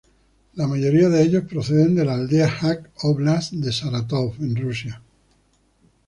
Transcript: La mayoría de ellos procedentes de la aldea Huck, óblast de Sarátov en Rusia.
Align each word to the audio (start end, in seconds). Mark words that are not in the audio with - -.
La 0.55 0.65
mayoría 0.67 1.09
de 1.09 1.21
ellos 1.21 1.43
procedentes 1.47 1.97
de 1.97 2.05
la 2.05 2.15
aldea 2.15 2.47
Huck, 2.63 2.89
óblast 3.03 3.53
de 3.53 3.71
Sarátov 3.71 4.33
en 4.39 4.55
Rusia. 4.55 4.99